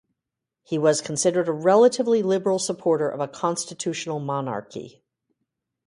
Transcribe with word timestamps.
He 0.63 0.79
was 0.79 0.99
considered 0.99 1.47
a 1.47 1.51
relatively 1.51 2.23
liberal 2.23 2.57
supporter 2.57 3.07
of 3.07 3.19
a 3.19 3.27
constitutional 3.27 4.19
monarchy. 4.19 5.03